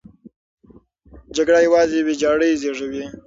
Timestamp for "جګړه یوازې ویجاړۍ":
1.35-2.51